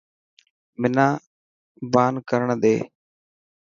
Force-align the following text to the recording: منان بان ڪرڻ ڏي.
منان 0.81 1.11
بان 1.93 2.13
ڪرڻ 2.29 2.49
ڏي. 2.61 2.75